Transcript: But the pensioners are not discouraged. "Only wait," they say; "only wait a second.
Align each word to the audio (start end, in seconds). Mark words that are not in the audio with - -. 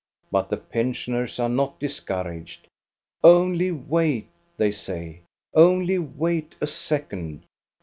But 0.31 0.49
the 0.49 0.57
pensioners 0.57 1.39
are 1.39 1.47
not 1.47 1.79
discouraged. 1.79 2.65
"Only 3.23 3.71
wait," 3.71 4.29
they 4.57 4.71
say; 4.71 5.21
"only 5.53 5.99
wait 5.99 6.55
a 6.59 6.65
second. 6.65 7.43